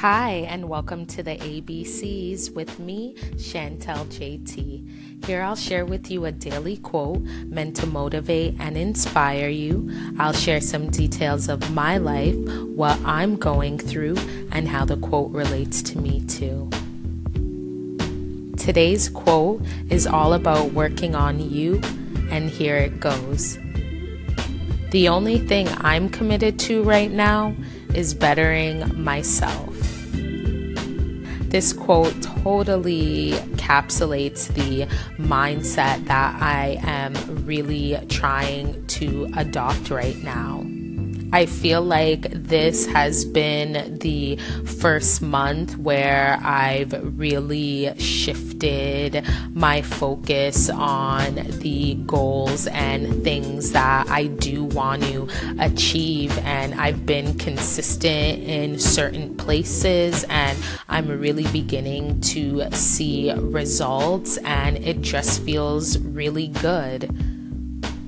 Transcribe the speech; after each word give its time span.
Hi, 0.00 0.46
and 0.48 0.66
welcome 0.70 1.04
to 1.08 1.22
the 1.22 1.36
ABCs 1.36 2.54
with 2.54 2.78
me, 2.78 3.16
Shantel 3.34 4.06
JT. 4.06 5.26
Here 5.26 5.42
I'll 5.42 5.54
share 5.54 5.84
with 5.84 6.10
you 6.10 6.24
a 6.24 6.32
daily 6.32 6.78
quote 6.78 7.20
meant 7.44 7.76
to 7.76 7.86
motivate 7.86 8.54
and 8.58 8.78
inspire 8.78 9.50
you. 9.50 9.90
I'll 10.18 10.32
share 10.32 10.62
some 10.62 10.88
details 10.88 11.50
of 11.50 11.70
my 11.72 11.98
life, 11.98 12.34
what 12.74 12.98
I'm 13.04 13.36
going 13.36 13.76
through, 13.76 14.16
and 14.52 14.66
how 14.66 14.86
the 14.86 14.96
quote 14.96 15.32
relates 15.32 15.82
to 15.82 15.98
me 15.98 16.24
too. 16.24 16.70
Today's 18.56 19.10
quote 19.10 19.62
is 19.90 20.06
all 20.06 20.32
about 20.32 20.72
working 20.72 21.14
on 21.14 21.40
you, 21.50 21.78
and 22.30 22.48
here 22.48 22.78
it 22.78 23.00
goes. 23.00 23.58
The 24.92 25.08
only 25.08 25.40
thing 25.40 25.68
I'm 25.68 26.08
committed 26.08 26.58
to 26.60 26.82
right 26.84 27.10
now 27.10 27.54
is 27.92 28.14
bettering 28.14 28.98
myself. 28.98 29.79
This 31.50 31.72
quote 31.72 32.14
totally 32.22 33.32
encapsulates 33.32 34.54
the 34.54 34.86
mindset 35.20 36.06
that 36.06 36.40
I 36.40 36.78
am 36.82 37.14
really 37.44 37.98
trying 38.08 38.86
to 38.86 39.28
adopt 39.36 39.90
right 39.90 40.16
now. 40.22 40.64
I 41.32 41.46
feel 41.46 41.80
like 41.80 42.30
this 42.32 42.86
has 42.86 43.24
been 43.24 43.98
the 43.98 44.36
first 44.80 45.22
month 45.22 45.76
where 45.78 46.38
I've 46.42 46.92
really 47.18 47.96
shifted 47.98 49.24
my 49.54 49.80
focus 49.82 50.68
on 50.70 51.34
the 51.60 51.94
goals 52.06 52.66
and 52.66 53.22
things 53.22 53.72
that 53.72 54.08
I 54.08 54.26
do 54.26 54.64
want 54.64 55.04
to 55.04 55.28
achieve. 55.60 56.36
And 56.38 56.74
I've 56.74 57.06
been 57.06 57.38
consistent 57.38 58.42
in 58.42 58.78
certain 58.78 59.36
places, 59.36 60.24
and 60.24 60.58
I'm 60.88 61.06
really 61.06 61.46
beginning 61.52 62.20
to 62.22 62.70
see 62.72 63.32
results, 63.32 64.36
and 64.38 64.76
it 64.78 65.00
just 65.00 65.42
feels 65.42 65.96
really 65.98 66.48
good. 66.48 67.08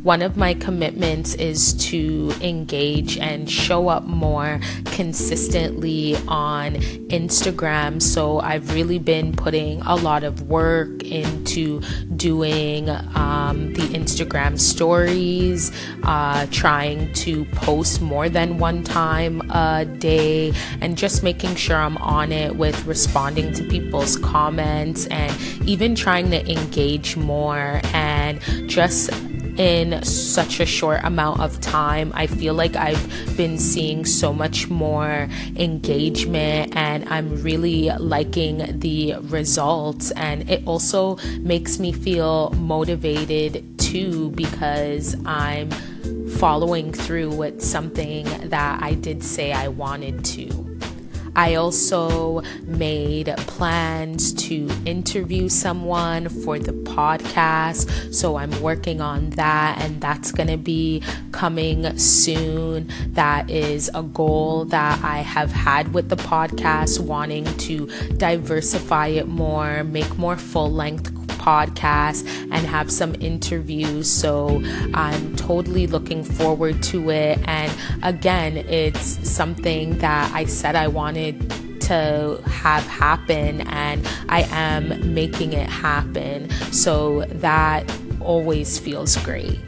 One 0.03 0.21
of 0.23 0.37
my 0.37 0.55
commitments 0.55 1.35
is 1.35 1.75
to 1.91 2.35
engage 2.41 3.19
and 3.19 3.49
show 3.49 3.87
up 3.87 4.03
more 4.03 4.59
consistently 4.87 6.17
on 6.27 6.75
Instagram. 6.75 8.03
So 8.03 8.41
I've 8.41 8.75
really 8.75 8.99
been 8.99 9.33
putting 9.33 9.81
a 9.83 9.95
lot 9.95 10.25
of 10.25 10.49
work 10.49 11.05
into 11.05 11.83
doing 12.17 12.89
um, 12.89 13.75
the 13.75 13.83
Instagram 13.97 14.59
stories, 14.59 15.71
uh, 16.03 16.47
trying 16.51 17.13
to 17.13 17.45
post 17.53 18.01
more 18.01 18.29
than 18.29 18.59
one 18.59 18.83
time 18.83 19.41
a 19.53 19.85
day, 19.85 20.53
and 20.81 20.99
just 20.99 21.23
making 21.23 21.55
sure 21.55 21.77
I'm 21.77 21.97
on 21.99 22.33
it 22.33 22.57
with 22.57 22.87
responding 22.87 23.53
to 23.53 23.63
people's 23.63 24.17
comments 24.17 25.07
and 25.07 25.33
even 25.65 25.95
trying 25.95 26.31
to 26.31 26.51
engage 26.51 27.17
more 27.17 27.81
and 27.95 28.41
just 28.69 29.11
in 29.57 30.03
such 30.03 30.61
a 30.61 30.67
short 30.67 31.01
amount 31.05 31.41
of 31.41 31.61
time. 31.61 32.13
I 32.15 32.27
feel 32.27 32.55
like 32.55 32.77
I've 32.77 33.37
been 33.37 33.59
seeing 33.59 34.05
so 34.05 34.33
much 34.33 34.69
more 34.69 35.29
engagement 35.57 36.75
and 36.77 37.09
I'm 37.09 37.43
really 37.43 37.91
liking 37.91 38.79
the 38.81 39.17
results. 39.21 40.11
And 40.13 40.49
it 40.51 40.67
also 40.67 41.17
makes 41.41 41.79
me 41.79 41.93
feel 41.93 42.51
motivated 42.51 43.79
too 43.79 44.31
because 44.31 45.17
I'm 45.27 45.71
following 46.39 46.93
through 46.93 47.31
with 47.35 47.63
something 47.63 48.25
that 48.49 48.83
I 48.83 48.95
did 48.95 49.23
say 49.23 49.53
I 49.53 49.69
wanted 49.69 50.25
to. 50.25 50.72
I 51.35 51.55
also 51.55 52.43
made 52.63 53.35
plans 53.47 54.33
to 54.49 54.69
interview 54.85 55.49
someone 55.49 56.29
for 56.29 56.59
the 56.59 56.73
podcast. 56.73 58.15
So 58.15 58.37
I'm 58.37 58.61
working 58.61 59.01
on 59.01 59.31
that, 59.31 59.81
and 59.81 60.01
that's 60.01 60.33
going 60.33 60.49
to 60.49 60.59
be 60.59 61.03
coming 61.33 61.97
soon. 61.99 62.91
That 63.09 63.51
is 63.51 63.91
a 63.95 64.03
goal 64.03 64.67
that 64.67 65.03
I 65.03 65.19
have 65.19 65.53
had 65.53 65.95
with 65.95 66.09
the 66.09 66.17
podcast, 66.17 67.01
wanting 67.01 67.45
to 67.45 67.87
diversify 68.17 69.09
it 69.09 69.29
more, 69.29 69.85
make 69.85 70.19
more 70.19 70.37
full 70.37 70.71
length 70.71 71.22
podcast 71.43 72.27
and 72.53 72.67
have 72.67 72.91
some 72.91 73.15
interviews. 73.17 74.09
So 74.09 74.63
I'm 74.95 75.35
totally 75.37 75.87
looking 75.87 76.23
forward 76.23 76.83
to 76.85 77.11
it. 77.11 77.39
And 77.47 77.73
again, 78.03 78.57
it's 78.57 79.29
something 79.29 79.99
that 79.99 80.33
I 80.33 80.45
said 80.45 80.77
I 80.77 80.89
wanted 80.89 81.51
to 81.83 82.41
have 82.47 82.87
happen, 82.87 83.63
and 83.63 84.07
I 84.29 84.43
am 84.53 85.15
making 85.15 85.53
it 85.53 85.69
happen. 85.69 86.49
So 86.71 87.25
that 87.27 87.93
always 88.21 88.79
feels 88.79 89.17
great 89.17 89.59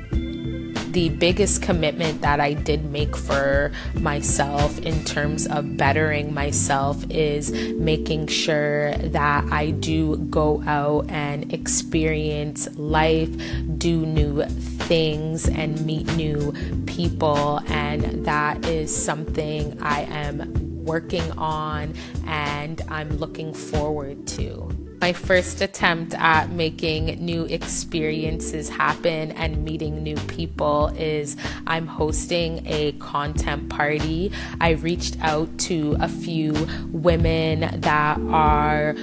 the 0.94 1.08
biggest 1.08 1.60
commitment 1.60 2.22
that 2.22 2.38
I 2.38 2.54
did 2.54 2.84
make 2.84 3.16
for 3.16 3.72
myself 3.94 4.78
in 4.78 5.04
terms 5.04 5.44
of 5.48 5.76
bettering 5.76 6.32
myself 6.32 7.04
is 7.10 7.50
making 7.50 8.28
sure 8.28 8.94
that 8.94 9.44
I 9.50 9.72
do 9.72 10.16
go 10.16 10.62
out 10.66 11.10
and 11.10 11.52
experience 11.52 12.68
life, 12.78 13.28
do 13.76 14.06
new 14.06 14.44
things, 14.44 15.48
and 15.48 15.84
meet 15.84 16.06
new 16.14 16.54
people. 16.86 17.60
And 17.66 18.24
that 18.24 18.64
is 18.64 18.94
something 18.94 19.76
I 19.82 20.02
am 20.02 20.84
working 20.84 21.28
on 21.32 21.94
and 22.24 22.80
I'm 22.88 23.08
looking 23.16 23.52
forward 23.52 24.28
to 24.28 24.83
my 25.04 25.12
first 25.12 25.60
attempt 25.60 26.14
at 26.14 26.48
making 26.48 27.22
new 27.22 27.44
experiences 27.44 28.70
happen 28.70 29.32
and 29.32 29.62
meeting 29.62 30.02
new 30.02 30.16
people 30.28 30.86
is 30.96 31.36
I'm 31.66 31.86
hosting 31.86 32.66
a 32.66 32.92
content 32.92 33.68
party. 33.68 34.32
I 34.62 34.70
reached 34.70 35.18
out 35.20 35.58
to 35.68 35.98
a 36.00 36.08
few 36.08 36.54
women 36.90 37.82
that 37.82 38.18
are 38.30 38.94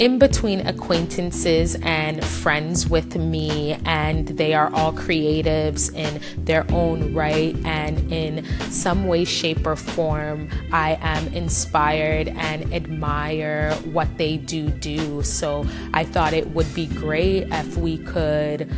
in 0.00 0.18
between 0.18 0.66
acquaintances 0.66 1.76
and 1.82 2.24
friends 2.24 2.88
with 2.88 3.16
me, 3.16 3.78
and 3.84 4.28
they 4.28 4.54
are 4.54 4.72
all 4.74 4.94
creatives 4.94 5.94
in 5.94 6.22
their 6.42 6.64
own 6.72 7.14
right. 7.14 7.54
And 7.66 8.10
in 8.10 8.44
some 8.70 9.06
way, 9.06 9.26
shape, 9.26 9.66
or 9.66 9.76
form, 9.76 10.48
I 10.72 10.98
am 11.02 11.28
inspired 11.34 12.28
and 12.28 12.72
admire 12.72 13.74
what 13.92 14.16
they 14.16 14.38
do 14.38 14.70
do. 14.70 15.22
So 15.22 15.66
I 15.92 16.04
thought 16.04 16.32
it 16.32 16.48
would 16.52 16.74
be 16.74 16.86
great 16.86 17.48
if 17.52 17.76
we 17.76 17.98
could 17.98 18.72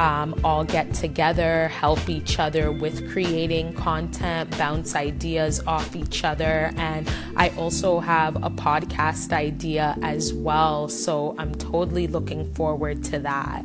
um, 0.00 0.34
all 0.42 0.64
get 0.64 0.94
together, 0.94 1.68
help 1.68 2.08
each 2.08 2.38
other 2.38 2.72
with 2.72 3.12
creating 3.12 3.74
content, 3.74 4.56
bounce 4.56 4.96
ideas 4.96 5.60
off 5.66 5.94
each 5.94 6.24
other. 6.24 6.72
And 6.78 7.06
I 7.36 7.50
also 7.50 8.00
have 8.00 8.36
a 8.36 8.48
podcast 8.48 9.30
idea 9.34 9.98
as 10.00 10.32
well. 10.32 10.88
So 10.88 11.36
I'm 11.38 11.54
totally 11.54 12.06
looking 12.06 12.50
forward 12.54 13.04
to 13.04 13.18
that 13.18 13.62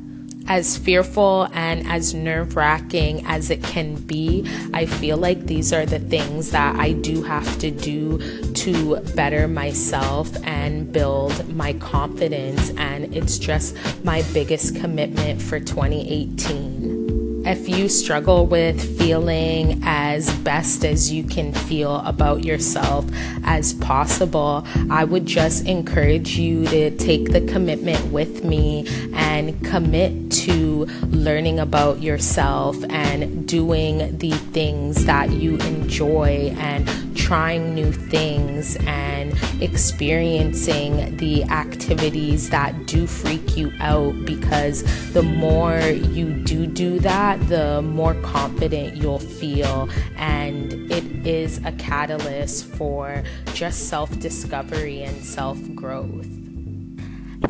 as 0.48 0.78
fearful 0.78 1.48
and 1.54 1.88
as 1.88 2.14
nerve 2.14 2.56
wracking 2.56 3.26
as 3.26 3.50
it 3.50 3.64
can 3.64 3.96
be, 3.96 4.48
I 4.74 4.86
feel 4.86 5.18
like 5.18 5.46
these 5.46 5.74
are 5.74 5.86
the 5.86 6.00
things 6.00 6.52
that 6.52 6.76
I 6.76 6.94
do 6.94 7.24
have 7.24 7.60
to 7.60 7.72
do 7.72 8.54
to 8.54 8.98
better 9.16 9.48
myself 9.48 10.30
and 10.44 10.92
build 10.92 11.54
my 11.56 11.74
confidence. 11.74 12.72
And 12.78 13.16
it's 13.16 13.38
just 13.38 13.76
my 14.04 14.24
biggest 14.34 14.76
commitment 14.76 15.42
for 15.42 15.60
2018 15.60 17.05
if 17.46 17.70
you 17.70 17.88
struggle 17.88 18.48
with 18.48 18.98
feeling 18.98 19.80
as 19.84 20.34
best 20.40 20.84
as 20.84 21.12
you 21.12 21.24
can 21.24 21.54
feel 21.54 21.98
about 21.98 22.44
yourself 22.44 23.06
as 23.44 23.74
possible, 23.76 24.66
I 24.90 25.04
would 25.04 25.26
just 25.26 25.66
encourage 25.66 26.38
you 26.38 26.66
to 26.68 26.98
take 26.98 27.32
the 27.32 27.42
commitment 27.42 28.12
with 28.12 28.44
me 28.44 28.88
and 29.14 29.64
commit 29.64 30.32
to 30.32 30.86
learning 31.08 31.60
about 31.60 32.02
yourself 32.02 32.76
and 32.90 33.48
doing 33.48 34.18
the 34.18 34.32
things 34.32 35.06
that 35.06 35.32
you 35.32 35.58
enjoy 35.58 36.56
and 36.58 37.05
trying 37.26 37.74
new 37.74 37.92
things 37.92 38.76
and 38.86 39.34
experiencing 39.60 41.18
the 41.18 41.44
activities 41.46 42.52
that 42.52 42.86
do 42.86 43.08
freak 43.08 43.58
you 43.58 43.74
out 43.80 44.14
because 44.26 44.84
the 45.14 45.24
more 45.24 45.80
you 45.80 46.32
do 46.44 46.68
do 46.68 47.00
that, 47.00 47.40
the 47.50 47.82
more 47.82 48.14
confident 48.22 48.96
you'll 48.96 49.18
feel. 49.18 49.90
And 50.18 50.72
it 50.92 51.26
is 51.26 51.58
a 51.66 51.72
catalyst 51.72 52.68
for 52.68 53.24
just 53.56 53.90
self 53.90 54.20
discovery 54.20 55.02
and 55.02 55.26
self 55.26 55.58
growth. 55.74 56.45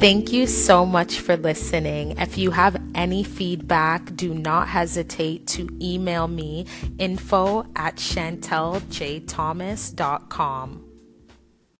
Thank 0.05 0.29
you 0.31 0.45
so 0.45 0.85
much 0.85 1.19
for 1.19 1.35
listening. 1.35 2.19
If 2.19 2.37
you 2.37 2.51
have 2.51 2.79
any 2.93 3.23
feedback, 3.23 4.15
do 4.15 4.35
not 4.35 4.67
hesitate 4.67 5.47
to 5.47 5.67
email 5.81 6.27
me 6.27 6.67
info 6.99 7.65
at 7.75 7.95
shanteljthomas.com. 7.95 10.84